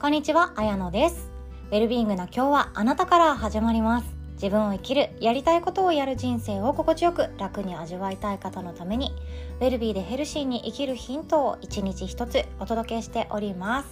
[0.00, 1.30] こんにちは、あやのです。
[1.70, 4.06] ウェルビーイングな今日はあなたから始まります。
[4.32, 9.12] 自分を生きる、やりたいことをやる人生を心地よく楽に味わいたい方のために、
[9.60, 13.88] ウェルビーでヘルシーに生きるヒントを一日一つお届けしております。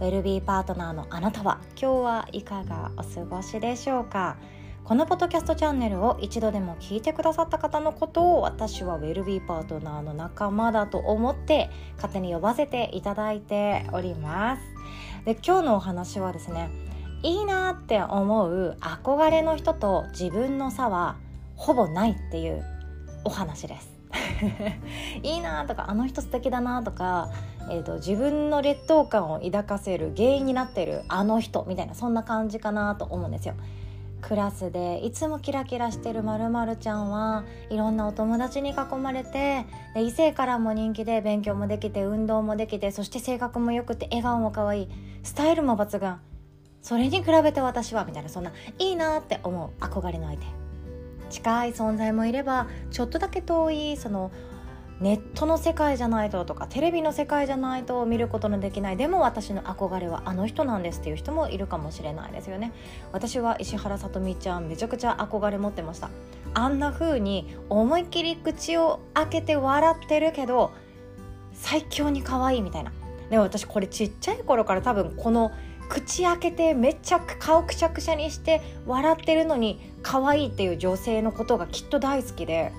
[0.00, 4.38] ウェルビーパートナーのあなたは今日はいかがお過ごしでしょうか？
[4.82, 14.62] このポッドキャストチャンネルを一度でも聞いてくださった方のことを私はウェルビーパートナーの仲間だと思って勝手に呼ばせていただいております
[15.28, 16.70] で今日のお話はですね
[17.22, 21.18] いいなって思う憧れの人と自分の差は
[21.54, 22.64] ほぼないっていう
[23.24, 23.90] お話です
[25.22, 27.28] いいなとかあの人素敵だなとか、
[27.68, 33.52] えーと、自分の劣等感を抱かせる原因になってるあの人みたいなそんな感じかなと思うんですよ。
[34.20, 44.88] クラスでいつもキラキラしてるまるまるちゃんはいろんなお友達に囲まれてで異性からも人気で勉強もできて運動もできてそして性格も良くて笑顔も可愛い
[45.22, 46.16] スタイルも抜群。
[46.80, 50.46] それに比べて私はみたいなそんないいなって思う憧れの相手。
[51.30, 54.30] 近い存在もいればちょっとだけ遠いその
[55.00, 58.96] ネットの世界じゃないととかテレビの世界じゃないと見ることのできない。
[58.96, 62.72] でも私の憧れはあの人なんですっていう人もいるかもしれないですよね。
[63.12, 66.10] 私は石原さとみちゃんめちゃくちゃ憧れ持ってました。
[66.54, 70.72] あんな風に思いっきり口を開けて笑ってるけど
[71.52, 72.92] 最強に可愛いみたいな。
[73.30, 75.52] でも私これちっちゃい頃から多分この
[75.88, 82.72] 口開けてめっちゃ顔くしゃくしゃにして笑ってるのに可愛いっていう女性のことがきっと大好きで。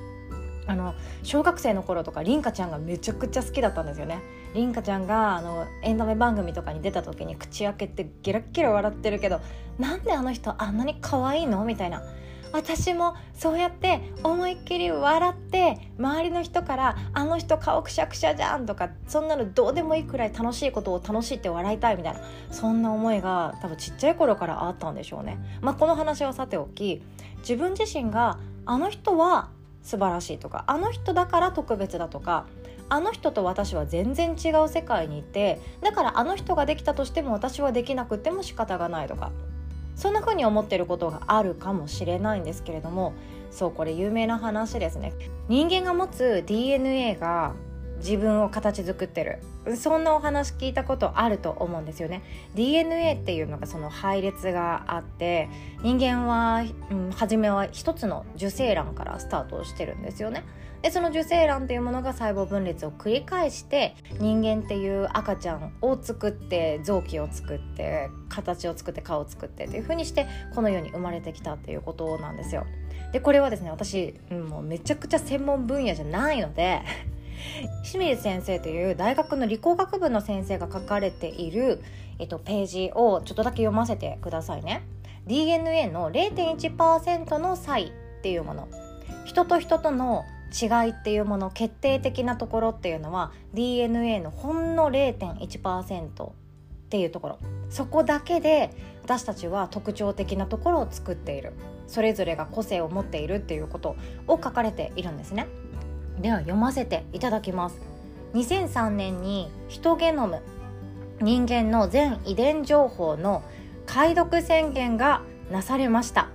[0.70, 4.22] あの小学生の頃とかりんかちゃんがめちゃくちゃ好きだったんですよね
[4.54, 9.42] りんかちゃんがあのエンタメ番組とかに出た時に口開けてゲラッゲラ笑ってるけど
[9.80, 12.04] なんであの人あんなに可愛いのみたいな
[12.52, 25.40] 私もそうやって思いっきり笑って周りの人から「あの人顔くしゃくしゃじゃん」とかそんなのどうでもいいくらい楽しいことを楽しいって笑いたいみたいなそんな思いが多分ちっちゃい頃からあったんでしょうね。
[25.62, 27.02] まあ、この話はさておき
[27.40, 29.50] 自分自身があの人は
[29.84, 32.46] 素晴らしいとかあの人だから特別だとか
[32.90, 39.32] あの人と私は全然違う世界にいてだからあの人ができたとしても私はできなくても仕方がないとか
[39.96, 43.14] そんな風に思ってることがあるかもしれないんですけれども
[43.52, 45.14] そうこれ有名な話ですね。
[45.48, 47.54] 人間が持つ DNA が
[48.00, 49.40] 自分を形作ってる。
[49.76, 52.24] そんなお話聞いたことあると思うんですよね。
[52.56, 55.50] DNA っていうのがその配列があって
[55.84, 60.44] 人間は、うん、初めは一つの受精卵からスタートしてるんですよね。
[60.82, 72.66] でその受精卵っていうものが細胞分裂を繰り返して人間っていう赤ちゃんを作って臓器を作って形を作って顔を作ってっていう風にしてこの世に生まれてきたっていうことなんですよ。
[73.12, 76.82] でこれはですね私、うん、もうめちゃくちゃ専門分野じゃないので
[77.84, 81.82] 清水先生という大学の理工学部の先生が書かれている、
[82.20, 84.84] えっと、ページをちょっとだけ読ませてくださいね。
[85.28, 87.92] DNA の0.1%の差異っ
[88.22, 88.68] ていうもの。
[89.26, 96.32] 人と人との違いっていうもの決定的なところっていうのは DNA のほんの0.1%っ
[96.90, 97.40] ていうところ。
[97.70, 98.72] そこだけで
[99.04, 101.54] 私たちは特徴的なところを作っている。
[101.88, 103.96] それぞれが個性を持っているっていうこと
[104.28, 105.48] を書かれているんですね。
[106.20, 107.82] では読ませていただきます。
[108.34, 110.42] 2003年にヒトゲノム
[111.22, 113.44] 人間の全遺伝情報の
[113.86, 115.22] 解読宣言が
[115.52, 116.30] なされました。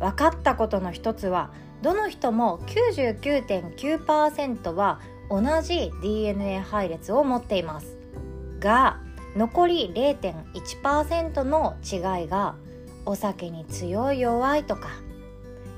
[0.00, 1.50] 分かったことの一つは
[1.82, 7.96] どの人も99.9%は同じ DNA 配列を持っています。
[8.58, 8.98] が
[9.36, 12.56] 残り0.1%の違いが
[13.04, 14.88] お酒に強い弱いとか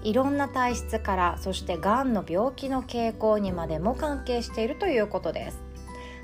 [0.03, 5.63] いろんな体質からそしてがんの病気の傾向にまでも関係しているということです。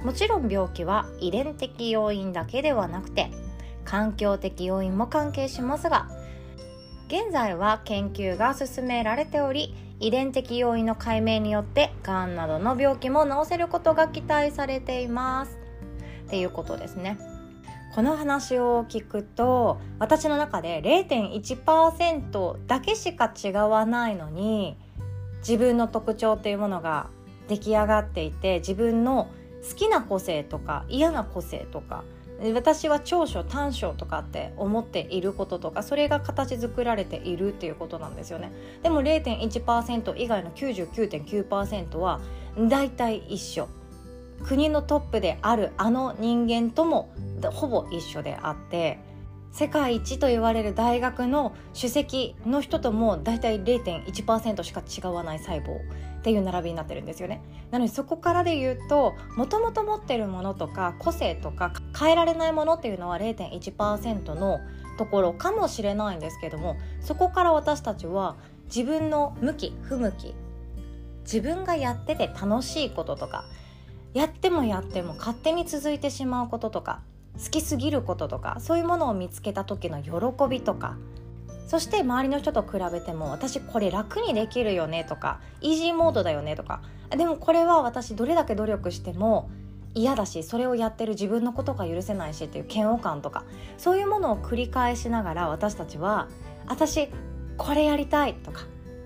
[0.05, 3.31] もちろん病気は遺伝的要因だけではなくて
[3.85, 6.09] 環境的要因も関係しますが
[7.09, 15.59] 現在は研究が進められており遺伝的要因の解明によってがんなどの病気も治せることが期待されています。
[16.27, 17.36] っていうことですね。
[17.97, 24.77] この話を聞くと私の中で0.1%だけしか違わないのに
[25.39, 27.09] 自分の特徴っていうものが
[27.49, 29.31] 出来上がっていて自分の
[29.67, 32.05] 好きな個性とか嫌な個性とか
[32.53, 38.53] 私は長所短所とかって思っていることとかそれが形作られているっていうことなんですよね。
[38.83, 42.21] でも0.1%以外の99.9%は
[42.59, 43.69] 大体一緒。
[44.45, 47.09] 国のトップであるあの人間とも
[47.53, 48.99] ほぼ一緒であって
[49.53, 55.79] 世界一と言われる大学の主席の人とも大体0.1%しか違わない細胞
[56.19, 57.41] っていう並びになってるんですよね。
[57.71, 64.61] なのでそこからで言うともともと持ってるものとか個性とか変えられないものっていうのは0.1%の
[64.99, 68.37] ところかもしれないんですけどもそこから私たちは
[68.67, 70.35] 自分の向き不向き
[71.23, 73.45] 自分がやってて楽しいこととか
[74.17, 77.03] やってもやっても勝手に続いてしまうこととか
[77.39, 80.11] 好きすぎることとかそういうものを見つけた時の喜
[80.49, 80.97] びとか
[81.67, 86.81] そして周りの人と比べても私これ楽にできるよねとかイージーモードだよねとか
[87.11, 89.51] でもこれは私どれだけ努力しても
[89.95, 93.45] 嫌だしそれをやってる自分のことが許せないしっていう嫌悪感とか
[93.77, 96.29] そういうものを繰り返しながら私たちは
[96.67, 97.11] 私
[97.59, 98.63] これやりたいとか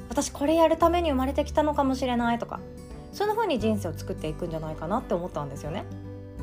[0.09, 2.61] 私これやるために生まれてきたのかもしれないとか
[3.12, 5.85] そんな風に人生を作っていくんじゃないかなって思ったんですよね。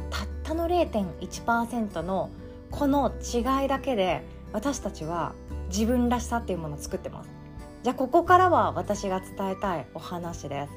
[0.09, 2.29] たったの0.1%の
[2.71, 4.23] この違いだけで
[4.53, 5.33] 私たちは
[5.69, 7.29] 自分らしさっていうものを作ってます。
[7.83, 10.73] じゃあここからは私が伝えたいお話です。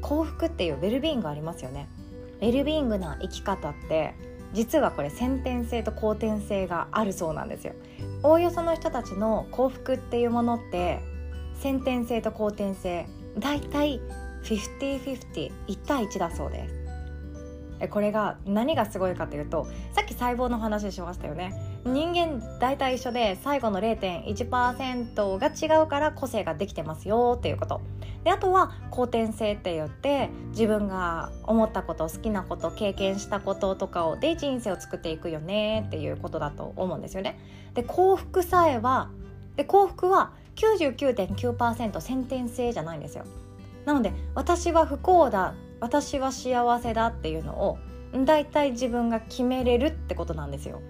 [0.00, 1.88] 幸福っていうウェルビーイングありますよね。
[2.40, 4.14] ウェルビーイングな生き方って
[4.52, 7.74] 実はこれ先天性と後天性があるそうなんですよ。
[8.22, 11.00] おおよその人たちの幸福っていうものって
[11.54, 13.06] 先天性と後天性
[13.38, 14.00] だいたい
[14.44, 16.74] 50-50 1対1だそうです。
[17.88, 21.54] これが何がすごいかというとさっき細胞の話しましたよね。
[21.84, 27.80] 人間大体一緒で最後の0.1%が違うから個性ができてますよっていうこと。
[28.22, 37.38] であとは後天性って言って自分が思ったこと好きなこと経験したこととかをで人生を作っていくよねっていうことだと思うんですよね。
[37.72, 39.08] で幸福さえは
[39.56, 43.24] で幸福は99.9%先天性じゃないんですよ。
[43.84, 47.78] なので私は不幸だ私は幸せだっていうのを
[48.24, 50.82] 大体自分が決めれるってことなんですよ。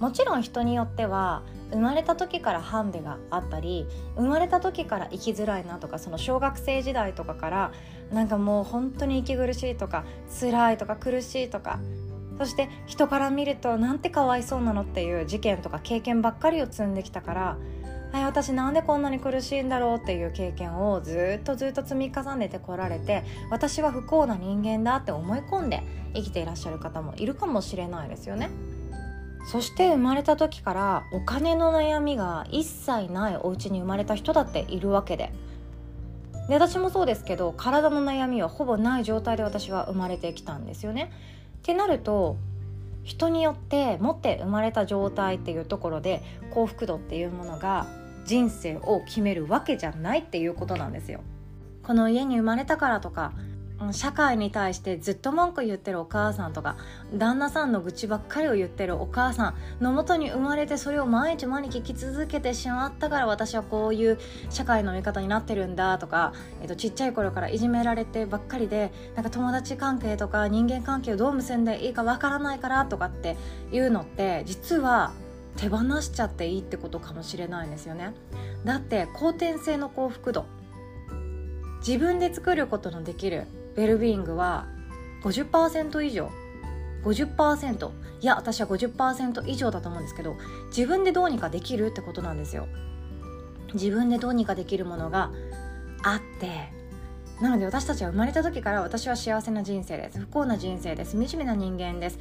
[0.00, 3.86] もちろん人によっては生まれた時からハンデがあったり
[4.16, 7.72] 生まれた時から生きづらいなとかその小学生時代とかから
[8.12, 10.04] なんかもう本当に息苦しいとか
[10.40, 11.78] 辛いとか苦しいとか
[12.38, 17.58] そして人から見るとなんてかわいそうなのっていう事件とか経験ばっかりを積んできたから
[18.22, 19.96] 私なんでこんなに苦しいんだろう？
[19.96, 25.82] っていう経験をずっとずっと積み重ねてこられて私は不幸な人間だって思い込んで
[26.14, 28.50] 生きていらっしゃる方もいるかもしれないですよね。
[29.50, 35.32] そして生まれた時からお金の悩みが一切ないお家に生まれた人だっているわけで
[36.48, 41.10] で私もそうですけど体の悩みはほぼない状態で私は生まれてきたんですよね。
[41.58, 42.36] ってなると
[43.02, 47.86] 人によって持って生まれた状態っていうところで幸福度っていうものが
[48.24, 51.20] 人生を決めるわけじゃないっていうことなんですよ。
[51.82, 53.32] この家に生まれたからとか
[53.92, 56.76] 社会に対してずっと文句言ってるお母さんとか
[57.12, 64.18] 旦那さんの愚痴ばっかりを言ってるお母さんのもとに生まれてそれを毎日毎日聞き続けてしまったから私はこういう
[64.48, 66.32] 社会の味方になってるんだとか、
[66.62, 73.36] えっと、ちっちゃい頃からいじめられてばっかりでなんか友達関係とか人間関係をどう結んでいいかわからないからとかって
[73.72, 75.12] いうのって実は
[75.56, 78.12] 手放しちゃっていいってことかもしれないんですよね。
[78.64, 80.46] だって後天性の幸福度。
[81.86, 83.46] 自分で作ることのできる
[83.76, 84.66] ウェルビーイングは
[85.22, 86.30] 50%以上。
[87.04, 87.90] 50%
[88.20, 90.36] いや私は50%以上だと思うんですけど
[90.68, 92.66] 自分でどうにかできるってことなんですよ。
[93.74, 95.30] 自分でどうにかできるものが
[96.02, 96.72] あって
[97.40, 100.20] なので私たちは生まれた時から私は幸せな人生です。
[100.20, 101.12] 不幸な人生です。
[101.12, 102.18] 惨めな人間です。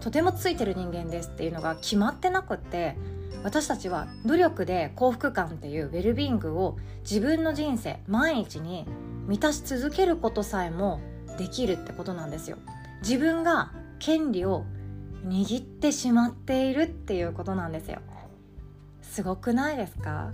[0.00, 2.96] とてもついてる人間ですっていうのが決まってなくって
[3.42, 8.86] 私たちは努力で幸福感っていうウェルビーイングを自分の人生毎日に
[9.26, 11.00] 満たし続けることさえも
[11.38, 12.58] できるってことなんですよ。
[13.02, 14.64] 自分が権利を
[15.24, 18.00] 握ってしまっているっていうことなんですよ。
[19.00, 20.32] すごくないですか？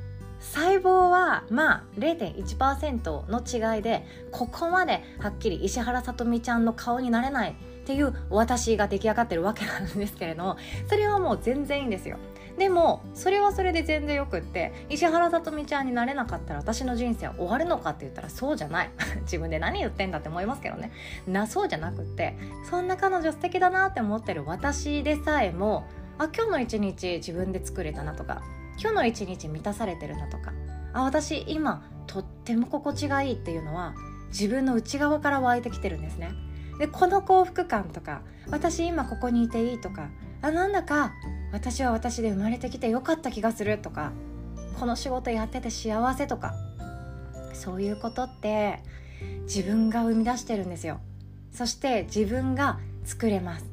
[0.52, 7.54] 細胞はまあ0.1%の違いでここまではっきり石原さとみちゃんの顔になれないっ
[7.86, 10.56] ていう私が出来上がってるわけなんですけれども
[10.88, 12.18] それはもう全然いいんですよ。
[12.58, 18.90] でもそれはそれで全然よくって石原さとみちゃんになれなかったら私の人生は終わるのかって言ったらそうじゃない。
[19.22, 20.90] 自分で何言ってんだって思いますけどね。
[21.26, 22.36] なそうじゃなくって
[22.70, 25.84] そんな彼女素敵だなって思ってる私でさえも
[26.18, 28.42] あ今日の一日自分で作れたなとか
[28.78, 30.52] 今日の一日満たされてるなとか。
[30.92, 33.94] あ私今とっても心地がいいっていうのは
[34.28, 36.32] 自分の内側から湧いてきてるんですね。
[36.78, 40.08] でこの幸福感とか私今ここにいていいとか
[40.42, 41.12] あなんだか
[41.52, 44.12] 私は私で生まれてきてよかった気がするとか
[44.78, 46.54] この仕事やってて幸せとか
[47.52, 48.80] そういうことって
[49.42, 51.00] 自分が生み出してるんですよ。
[51.52, 53.66] そして自分が作れます。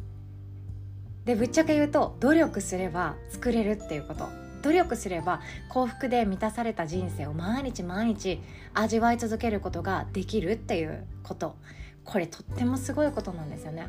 [1.25, 4.42] でぶっちゃけ言うと努力すれば作れるっていうこと。
[4.63, 8.41] 努力すれば幸福で満たされた人生を毎日毎日
[8.73, 11.55] 味わい続けることができるっていうこと。
[12.05, 13.87] これとってもすごいことなんですよね。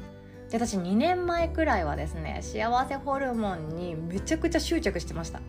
[0.50, 5.40] で私2年前くらいはですね幸せホルモンにめちゃくちゃ執着してました。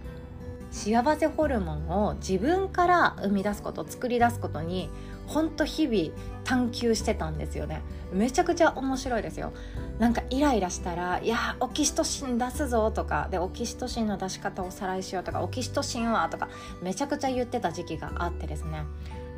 [0.72, 4.90] 幸せホルモンを自分から生み出すこと作り出すことに
[5.28, 7.82] ほんと日々探求してたんですよね。
[8.14, 9.52] めちゃくちゃ面白いですよ。
[10.00, 16.50] なんかイライラしたら「いやオキシトシン出すぞ」とかでオキシトシンの出し方をおさらいしようとかオキシトシンはとか
[16.82, 18.84] めちゃくちゃ言ってた時期があってですね。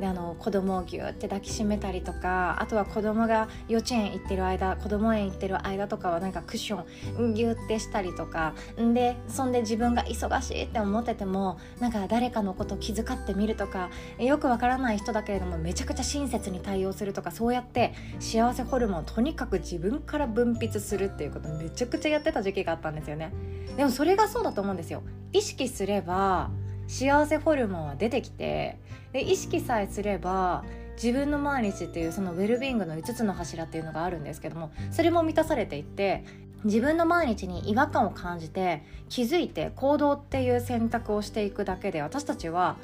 [0.00, 6.84] であの子供をギューって抱きしめたりとかあとは子供が幼稚園行ってる間子供園行ってる間とかはなんかクッショ
[7.20, 23.32] ンギューってしたりとかでそんで自分が忙しいって思っててもなんか誰かのこと気遣ってみるとかよくわからない人だけれどもめちゃくちゃ親切に対応するとかそうやって幸せホルモンとにかく自分から分泌するっていうことめちゃくちゃやってた時期があったんですよね。
[23.76, 25.02] でもそれがそうだと思うんですよ。
[25.32, 26.50] 意識すれば
[26.88, 28.78] 幸せホルモンは出てきて
[29.12, 30.64] で意識さえすれば
[31.00, 36.24] 自分の毎日っていうそのウェルビーイングの5つの柱っていうのがあるんですけどもそれも満たされていって
[36.64, 42.76] 自分の毎日に違和感を感じて気づいて行動っていう選択をしていくだけで私たちは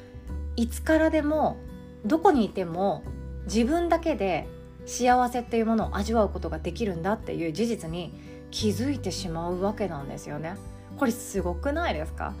[0.55, 1.57] いつからでも
[2.05, 3.03] どこにいても
[3.45, 4.47] 自分だけで
[4.85, 8.13] 幸せっていうものを味わうことができるんだっていう事実に
[8.51, 10.55] 気づいてしまうわけなんですよね。
[10.97, 12.33] これすごくないですか？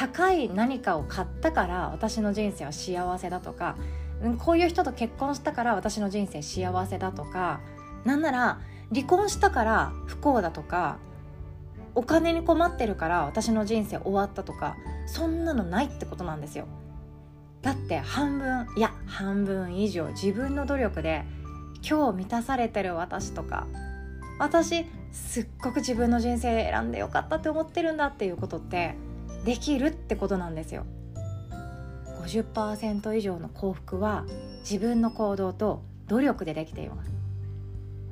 [0.00, 3.76] 高い何かを買ったから私の人生は幸せだとか
[4.38, 7.60] こういう人と結婚したから私の人生幸せだとか
[8.06, 8.60] なんなら
[8.94, 10.96] 離婚したから不幸だとか
[11.94, 16.66] お金に困ってるから私の人生終わったとかそんなのないってことなんですよ。
[17.60, 21.26] だって半分いや半分以上自分の努力で
[21.86, 23.66] 今日満たされてる私とか
[24.38, 28.94] 私すっごく自分の人生選んでよかったって思ってるんだっていうことって
[29.44, 30.84] できるってことなんですよ。
[32.24, 34.24] 50%以上の幸福は
[34.60, 37.10] 自分の行動と努力でできています。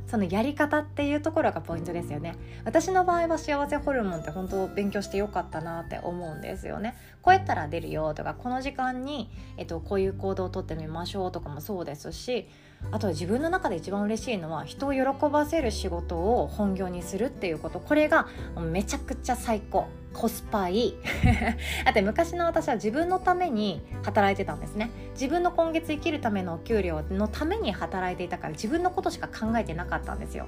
[0.08, 2.34] そのやり方っていうところがポイントですよね。
[2.64, 6.96] 私の場合は幸せホルモンって本当勉強してよかったなって思うんですよね。
[7.22, 12.48] こうやったら出るよとかこの時間に、えっと、こういう行動をとってみましょうとかもそうですし
[12.90, 17.80] あとは自分の中で一番嬉しいのは人を喜ばせる仕事を本業にするっていうこと。
[17.80, 18.28] これが
[18.70, 19.88] めちゃくちゃ最高。
[20.14, 20.94] コスパいい。
[21.84, 24.90] だって昔の私は自分のために働いてたんですね。
[25.12, 30.46] 自分の今月生きるためのお給料のために働いていたから自分のことしか考えてなかったんですよ。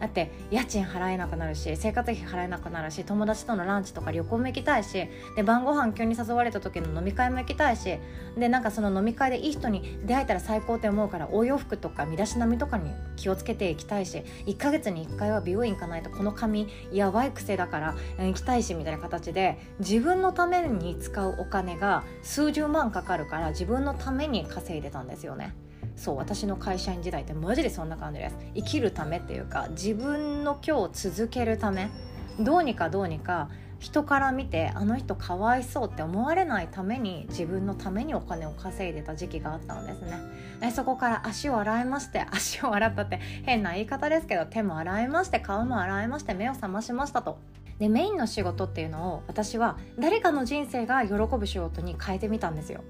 [0.00, 7.98] だって家賃払えなくなるし生活費払えなくなるし友達とのランチとか旅行も行きたいしで晩ご飯急に誘われた時の飲み会も行きたいし
[8.36, 25.54] でなんかその飲み会でいい人に出会えたら最高って思うからお洋服とか身だしなみとかに気をつけていきたいし1ヶ月に1回は美容院行かないとこの髪やばい癖だから行きたいしみたいな形で自分のために使うお金が数十万かかるから自分のために稼いでたんですよね。
[25.96, 28.36] そう私の会社員時代ってマジでそんな感じです。
[28.54, 31.90] 生きるためっていうか自分の今日続けるため。
[32.38, 40.18] どうにかどうにか人から見てあの人かわいそうって思われないために自分のためにお金を稼いでた時期があったんですね。
[40.60, 47.38] でそこから足を洗いまして足を洗ったって変な言い方ですけど手も洗いまして顔も洗いまして目を覚ましましたと。
[47.78, 52.82] でメインの仕事っていうのを私は誰かの人生が喜ぶ仕事に変えてみたんですよ。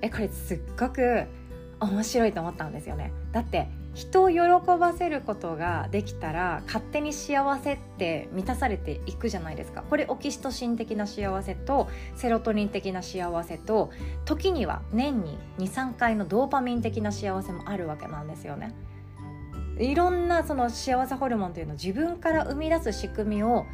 [0.00, 1.26] えこれすっごく
[1.80, 3.12] 面白いと思ったんですよね。
[3.32, 4.38] だって人を喜
[4.78, 9.84] ばせることができたら勝手に幸せって満たされていくじゃないですか。
[9.88, 13.90] これオキシトシン的な幸せとセロトニン的な幸せと
[14.24, 18.74] 時には年に23回のドーパミン的な幸せもあるわけなんですよね。
[19.78, 23.66] いろんなその幸せホルモンというのを自分から生み出す仕組みを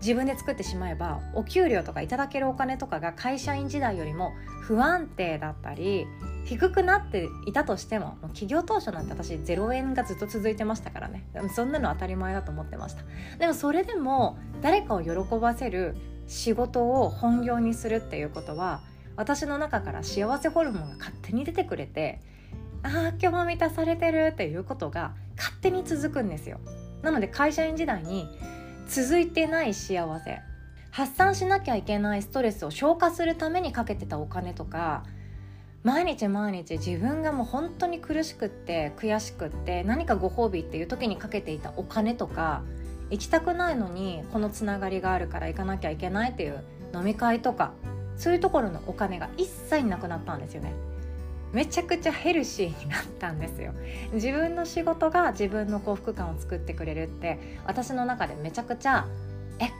[0.00, 6.06] 自分で作ってしまえばお給料とかいただけるお金とかが会社員時代よりも不安定だったり
[6.44, 11.24] 低くなっていたとしても企業当初なんて私0円がずっと続いてましたからね。
[11.54, 13.02] そんなの当たり前だと思ってました。
[13.38, 15.10] でもそれでも誰かを喜
[15.40, 15.96] ばせる
[16.26, 18.80] 仕事を本業にするっていうことは
[19.16, 22.20] 私の中から幸せホルモンが勝手に出てくれて
[22.82, 26.58] ああ今日も満たされてるっていうことが勝手に続くんですよ。
[27.02, 28.28] なので会社員時代に
[28.94, 30.40] 続いてない幸せ。
[30.90, 35.04] 発散しなきゃいけないストレスを消化するためにかけてたお金とか
[35.82, 42.62] 毎日毎日自分がもう本当に苦しくって悔しくって何かご褒美っていう時にかけていたお金とか
[43.08, 46.62] 行きたくないのにこのつながりがあるから行かなきゃいけないっていう
[46.94, 47.72] 飲み会とか
[48.18, 50.74] そういうところのお金が一切なくなったんですよね。
[51.52, 53.72] めちゃくちゃヘルシーになったんですよ。
[54.12, 59.06] 自分の仕事が自分の幸福感を作ってくれるって私の中でめちゃくちゃ
[59.58, 59.70] え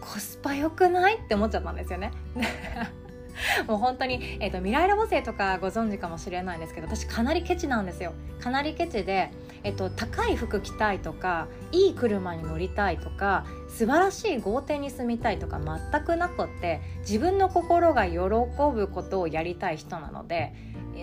[0.00, 2.12] コスパ良くないって思っちゃったんですよね。
[3.66, 8.12] もう本当に、えーと、未来ラボ生とかご存知かもしれないんですけど私かなりケチなんですよ。
[8.40, 9.30] かなりケチで、
[9.64, 20.52] えっと、高い服着たいとかいい車に乗りたいとか素晴らしい豪邸に住みたいとか全くなくって自分の心が喜ぶことをやりたい人なので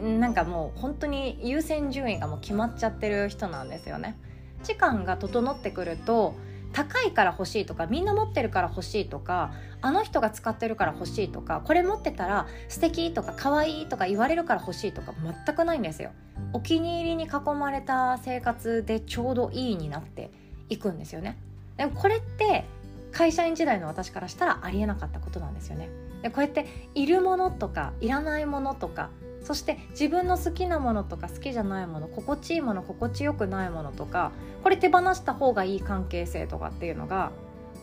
[0.02, 4.18] なんかもう本当に優先順位がもう決まっちゃってる人なんですよね。
[4.64, 6.36] 時間が整ってくると
[6.74, 15.14] 高いから欲しいとかみんな持ってるから欲しいとかあの人が使ってるから欲しいとかこれ持ってたら素敵とか可愛いとか言われるから欲しいとか
[15.46, 16.12] 全くないんですよ。
[16.54, 20.32] お気に入りに囲まれた生活でちょうどいいになって
[20.70, 21.38] いくんですよね。
[21.78, 22.66] でもこれって
[23.12, 25.90] 会社員時代の私からしたらありえなかったことなんですよね。
[26.22, 29.10] でこうやっているものとかいらないものとか
[29.44, 34.32] そして自分の好きなものとか好きじゃないもの心地いいもの心地よくないものとか
[34.64, 37.32] これ手放した方がいい関係性とかっていうのが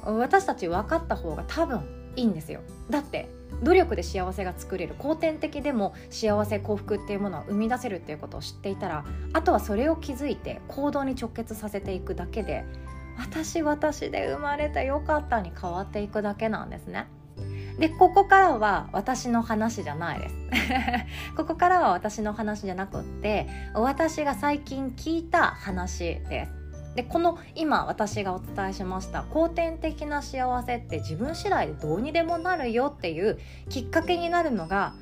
[0.04, 2.60] 私たち分かった方が多分いいんですよ
[2.90, 3.28] だって
[3.62, 12.64] 努力で幸せが作れる後天的でも幸せ幸福っていうものを生み出せるっていうことを知っていたらあとはそれを気づいて行動に直結させていくだけで
[13.16, 17.08] 私私で生まれてよかったに変わっていくだけなんですね。
[17.78, 20.34] でここからは私の話じゃないです。
[21.36, 26.58] ここからは私の話じゃなくって私が最近聞いた話です。
[26.96, 34.94] でこの今私がお伝えしました後天的な幸せって自分次第でどうにでもなるよっていうきっかけになるのが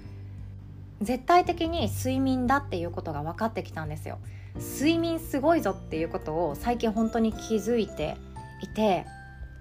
[1.00, 4.18] 絶対的に睡眠だっていうことが分かってきたんですよ。
[4.58, 8.16] 睡眠すごいぞっていうことを最近本当に気づいて
[8.60, 9.06] いて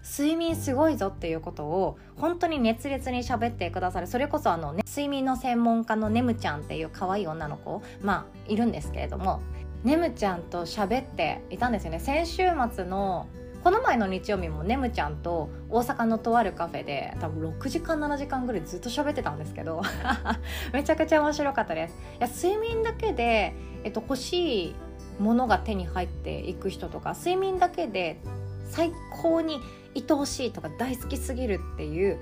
[0.05, 4.07] 睡眠すごいぞっていうことを本当に熱烈に喋ってくださる。
[4.07, 9.41] それこそあの、ね、睡眠の専門家のねむちゃんっていう可愛い女の子まあいるんですけれども
[9.83, 11.99] ねむちゃんと喋っていたんですよね。
[11.99, 13.27] 先週末の
[13.63, 19.81] この前の日曜日もねむちゃんと大阪のとあるカフェで多分6時間7時間ぐらいずっと喋ってたんですけど
[20.71, 21.95] めちゃくちゃ面白かったです。
[22.19, 24.75] いや睡眠だけで、えっと、欲しい
[25.17, 28.19] ものが手に入っていく人とか睡眠だけで
[28.69, 28.91] 最
[29.23, 29.61] 高に
[29.95, 32.19] 愛おしいとか大好きすぎるっていう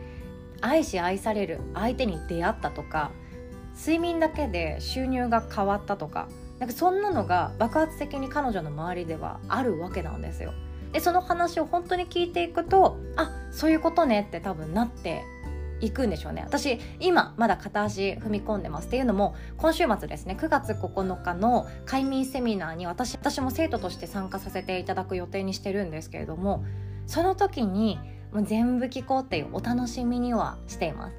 [0.62, 3.12] 愛し愛される相手に出会ったとか
[3.76, 6.28] 睡眠だけで収入が変わったとか
[6.60, 10.54] なんかそんなのが爆発的に彼女の周りではあるわけなんですよ。
[10.94, 15.24] でその話を本当に聞いていくとあそういうことねって多分なって
[15.82, 26.64] いくんでしょうね私今まだ片足踏み込んでますっていうのも今週末ですね9月9日の快眠セミナーに私私も生徒として参加させていただく予定にしてるんですけれども
[27.08, 28.00] その時に
[28.44, 31.16] 全部聞こうっていうお楽しみにはしています。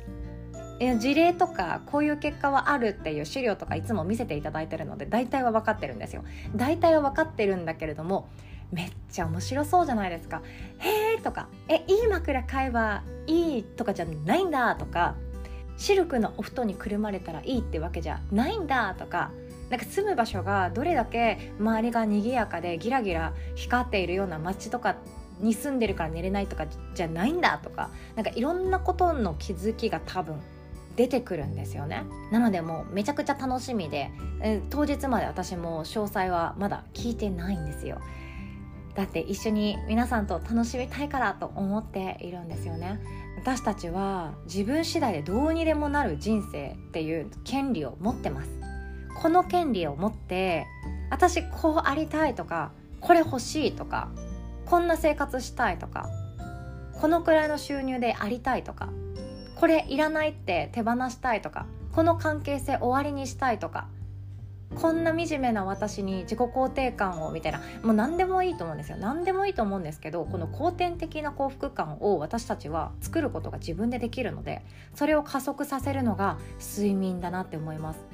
[0.99, 6.25] 事例とかこういう結果はあるっていう資料とかいつも見せていただいてるので大体は分かってるんですよ。
[6.57, 8.29] 大体は分かってるんだけれども
[8.73, 10.43] めっちゃ面白そうじゃないですか。
[10.79, 15.15] へーとかえいい枕買えばいいとかじゃないんだとか
[15.77, 19.31] シルクのお布団にくるまれたらいいってわけじゃないんだとか
[19.71, 24.97] なんか住む場所がどれだけ周りが賑やかでギラギラ光っているような街とか
[25.41, 30.41] に住んでるから寝れないとかじゃないんだとかなんかいろんなことの気づきが多分
[30.97, 32.05] 出てくるんですよね。
[32.31, 38.01] なのでもうめちゃくちゃ楽しみで、え当日まで私も詳細はまだ聞いてないんですよ。
[38.95, 43.01] だって一緒に皆さんと楽しみたいからと思っているんですよね。
[43.37, 48.51] 私たちは自分次第でどうにでもなる人生っていう権利を持ってます。
[49.17, 50.67] この権利を持って
[51.11, 54.11] 私こうありたいとかこれ欲しいとか
[54.67, 56.09] こんな生活したいとか
[57.01, 58.89] このくらいの収入でありたいとか
[59.57, 63.89] これいらないって手放したいとかこの関係性終わりにしたいとか
[64.75, 68.97] こんな惨めな私に自己肯定感をみたいなもう何でもいいと思うんですよ。
[68.99, 78.14] 何でもいいと思うんですけどこの後天的な幸福感を私たちは作ることが自分でできるのでそれを加速させるのが睡眠だなって思います。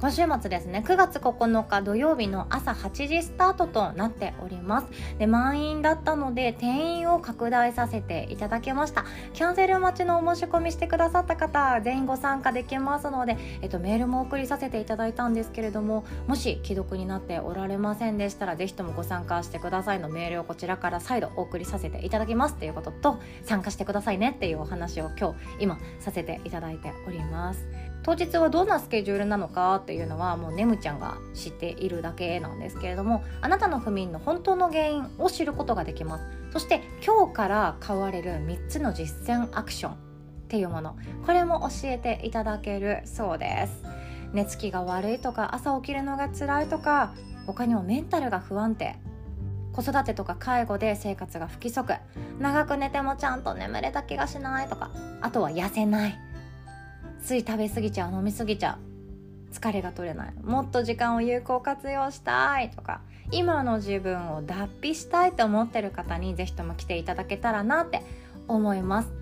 [0.00, 4.86] 今週末ですね9月9日土曜日の朝8時スタートとなっております。
[5.18, 9.04] で満員だったので定員を拡大させていただきました。
[9.34, 20.08] キャンセル待ちのお申し込みしてくださった方全員ご参加できますので、えっと、メールも送りさせていただいたんですけれどももし既読になっておられませんでしたらぜひともご参加してくださいの。
[20.08, 22.54] メールをこちらから再度お送りさせていただきます。
[22.54, 27.66] ということと参加してくださいねっていうお話を今日今させていただいております。
[28.02, 36.24] 当日はどんなスケジュールなのかっていうのはもうねむちゃんが知っているだけなんですけれどもあなたの不眠の本当の原因を知ることができます。
[36.52, 39.96] そして今日から買われる3つの実践アクションっ
[40.48, 40.96] ていうもの。
[41.26, 43.84] これも教えていただけるそうです。
[44.32, 47.12] 寝つきが悪いとか朝起きるのが辛いとか
[47.46, 48.96] 他にもメンタルが不安定。
[49.72, 51.94] 子育てとか介護で生活が不規則。
[52.40, 54.90] 長く寝てもちゃんと眠れた気がしないとか。
[55.20, 56.29] あとは痩せない。
[57.22, 58.78] つい食べ過ぎちゃう飲み過ぎちゃ
[59.50, 63.00] う疲れが取れないもっと時間を有効活用したいとか
[63.32, 68.02] 今の自分を脱皮したいと思ってる方に是非とも来ていただけたらなって
[68.48, 69.12] 思います。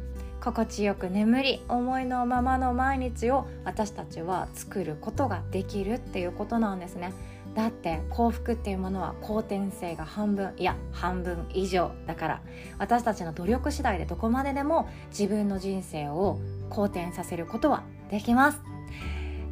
[0.40, 7.12] 心地よく眠り思いのままの毎日を私たちは作ることができるっていうことなんですね。
[7.58, 12.42] だって幸福っていうものは後天性が半分いや半分以上だから
[12.78, 16.38] 私たちの努力次第でどこまででも自分の人生を
[16.70, 18.60] 好転させることはできます。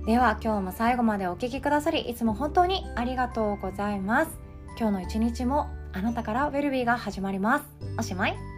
[0.07, 4.39] では今日も最後までお聴きくださりいつも本当にありがとうございます。
[4.79, 7.65] 今日の一日もあなたからウェルビーが始まります。
[7.99, 8.56] おしまい。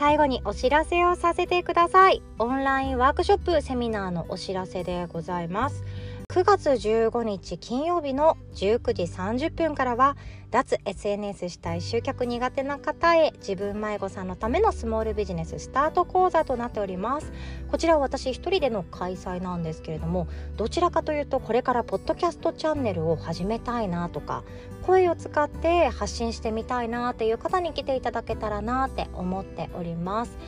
[0.00, 2.22] 最後にお知らせをさせてください。
[2.38, 5.84] オンラインワークショップセミナーのお知らせでございます。
[6.30, 10.16] 9月15日金曜日の19時30分からは
[10.52, 17.32] 脱 SNS したい集客苦手な方へ自分迷子さんのためのスモールビジネススタート講座となっております。
[17.68, 24.44] こちらは私一人での開催なんですけれどもどちらかというとこれからポッドキャストチャンネルを始めたいなとか
[24.86, 30.38] 声を使って発信してみたいなっていう方に来ていただけたらなって思っております。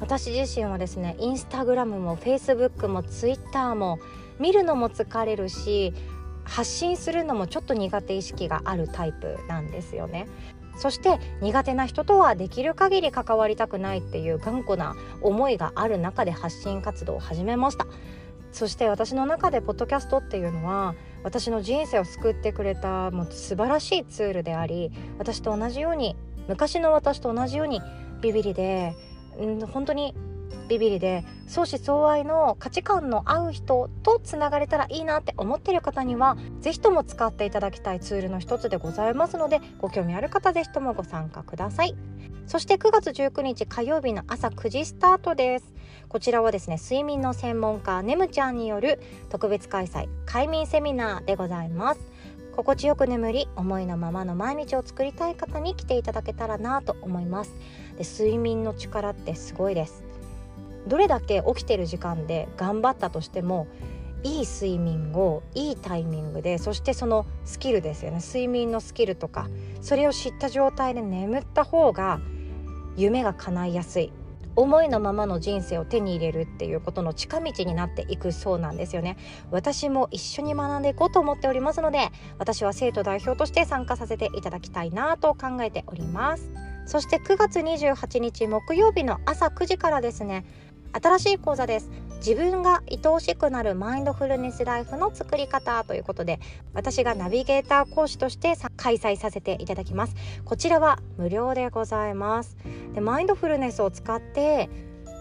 [0.00, 4.00] 私自身はですねインスタグラムもフェイスブックもツイッターも
[4.38, 5.92] 見るのも疲れるし
[6.44, 10.26] 発信するのもちょっと苦手意識があるタイプなんですよね。
[10.76, 17.86] そして苦手な人とはできる限り関わりたくないっていう頑固な思いがある中で発信活動を始めました
[18.52, 26.16] そして私の中でポッドキャストっていうのは私の人生を救ってくれたもう素晴らしいツールであり私と同じように
[26.48, 27.80] 昔の私と同じように
[28.20, 28.94] ビビリで、
[29.38, 30.14] うん、本当に
[30.68, 41.94] ビビリで相思相愛の価値観の合う人とつながれたらいいなって思ってる方には是非とも使っていただきたいツールの一つでございますのでご興味ある方是非ともご参加ください。
[42.46, 45.72] そして9月19日火曜日の朝9時スタートです。
[46.08, 52.00] こちらはですね睡眠の専門家ねむちゃんによる特別開催快眠セミナーでございます。
[52.54, 57.54] 心地よく眠り思いのままの毎日を作りたい方に来ていただけたらなと思います。
[57.96, 60.11] で睡眠の力ってすごいです。
[60.86, 63.66] どれだけ起きてる時間で頑張ったとしても
[64.24, 68.18] いい睡眠をいいタイミングでそしてそのスキルですよね。
[68.18, 69.48] 睡眠のスキルとか
[69.80, 72.20] それを知った状態で眠った方が
[72.96, 74.12] 夢が叶いやすい。
[74.54, 79.16] 思いのままの人生を手に入れるっていうことの近道になっていくそうなんですよね。
[79.50, 86.50] 私も一緒に学んでいこうと思っておりますので私は生徒代表として参加させていただきたいなと考えております。
[86.84, 90.44] そして9月28日木曜日の朝9時からですね
[90.92, 91.90] 新しい講座です。
[92.24, 96.38] 自分が愛おしくなるマインドフルネスライフの作り方ということで
[96.72, 100.14] 私がナビゲーター講師として開催させていただきます。
[100.44, 102.56] こちらは無料でございます。
[102.94, 104.70] でマインドフルネスを使って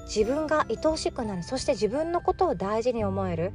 [0.05, 3.53] 自分が愛おしくなるそして自分のことを大事に思える。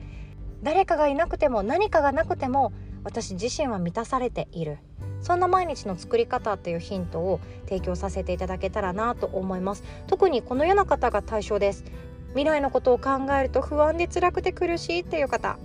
[0.62, 2.72] 誰かがいなくても何かがなくても
[3.04, 4.78] 私自身は満たされている。
[5.26, 9.82] そんな毎日の作り方っていうヒントを提供させていただけたらなと思います。
[10.06, 11.82] 特にこのような方が対象です。
[12.28, 15.58] 未来のことを考えると不安で辛くて苦しいっていう方。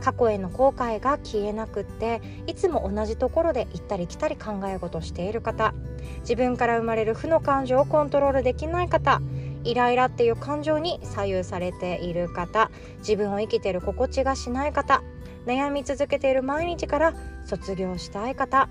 [0.00, 5.74] 過去への後悔が消えなくっていつも同じところで行ったり来たり考え事している方。
[6.20, 9.20] 自分から生まれる負の感情をコントロールできない方。
[9.64, 12.70] イライラっていう感情に左右されている方。
[12.98, 15.02] 自分を生きている心地がしない方。
[15.46, 18.68] 悩み続けている毎日から卒業したい方。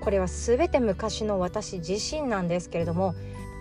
[0.00, 3.14] これは全て昔の私自身なんですけれども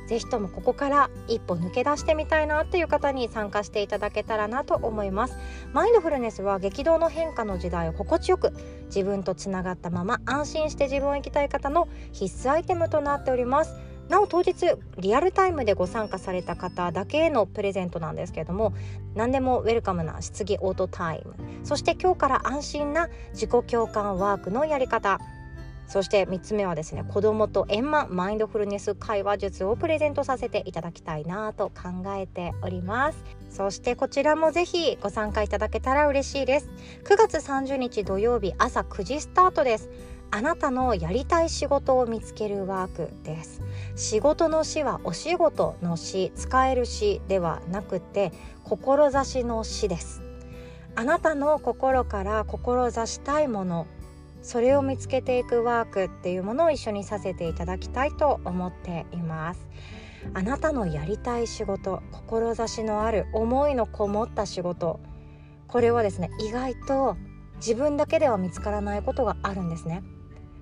[0.07, 5.35] 是非ともここから一歩抜け出してみたいなっていう方に参加していただけたらなと思います。
[5.73, 8.53] マインドフルネスは激動の変化の時代を心地よく
[8.85, 13.75] 自分とつながったまま安心して自分を生きたい方の必須アイテムとなっております。
[14.07, 14.53] なお当日
[14.97, 18.73] リアルタイムでご参加された方だけへのプレゼントなんですけれども
[19.15, 21.35] 何でもウェルカムな質疑オートタイム。
[21.65, 25.19] そして今日から安心な自己共感ワークのやり方。
[25.87, 33.23] そして3つ目はですね子供と円満マインドフルネス会話術をプレゼントさせていただきたいなと考えております。
[33.49, 36.69] そしてこちらもぜひご参加いただけたら嬉しいです。
[37.05, 39.89] 9月30日土曜日朝9時スタートです。
[40.29, 43.61] あなたのやりたい仕事を見つけるワークです。
[43.95, 48.33] 仕事の死はお仕事の死使える死ではなくて
[48.65, 50.21] 志の死です。
[50.95, 53.87] あなたの心から志したいもの
[54.41, 59.67] それを見つけていくワークっていうものを一緒にさせていただきたいと思っています
[60.33, 64.99] あなたのやりたい仕事志のある思いのこもった仕事
[65.67, 67.17] これはですね意外と
[67.57, 70.03] 自分だけでは見つからないことがあるんですね。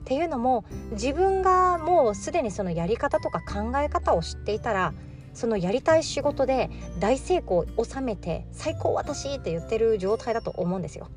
[0.01, 4.93] っていうのも自分がもうすでにそのやり方とか考え方を知っていたら
[5.33, 11.09] そのやりたい仕事で大成功を収めて最高私って言ってる状態だと思うんですよ。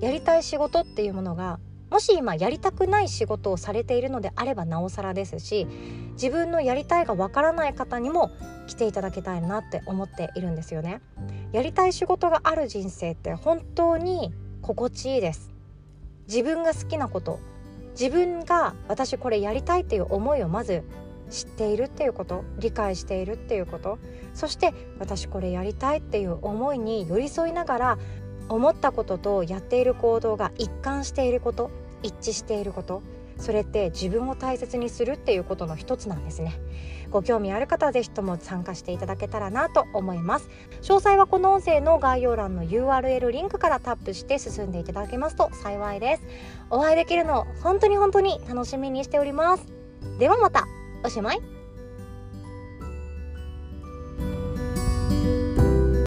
[0.00, 1.60] やりたい仕事っていうものが
[1.92, 5.66] もし今やりたくない仕事をされているのであればなおさらですし
[6.14, 8.30] 自分のやりたいがわからない方にも
[8.66, 11.02] 来ていただきたいなって思っているんですよね。
[11.52, 15.52] やりたい仕事がある人生って本当に心地いいです。
[16.28, 17.40] 自分が好きなこと
[17.90, 20.84] 自分が私これやりたいっていう思いをまず
[21.28, 23.98] 知っているっていうこと理解しているっていうこと
[24.32, 27.98] そして私これやりたいっていう思いに寄り添いながら
[28.48, 31.70] 思ったこととやっている行動が一貫していること
[32.02, 33.02] 一致していること。
[33.38, 36.60] それって自分を大切にするっていうことの一つなんですね。
[37.10, 40.48] ご興味ある方は是非とも参加していただけたらなと思います。
[40.82, 46.22] 詳細はこの音声の概要欄の URL リンクからタップして進んでいただけますと幸いです。
[46.70, 49.66] お会いできるのを本当に本当に楽しみにしております。
[50.18, 50.64] ではまた。
[51.04, 51.61] おしまい。